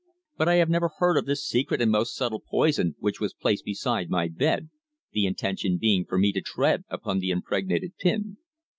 [0.35, 3.63] But I have never heard of this secret and most subtle poison which was placed
[3.65, 4.71] beside my bed,
[5.11, 8.37] the intention being for me to tread upon the impregnated pin."